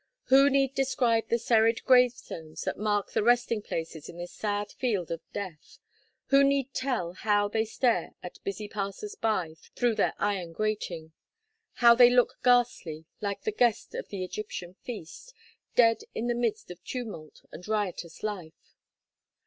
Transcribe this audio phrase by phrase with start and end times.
[0.29, 5.11] Who need describe the serried gravestones that mark the resting places in this sad field
[5.11, 5.77] of death;
[6.29, 11.11] who need tell how they stare at busy passers by through their iron grating
[11.85, 15.35] how they look ghastly, like the guest of the Egyptian feast,
[15.75, 18.79] dead in the midst of tumult and riotous life.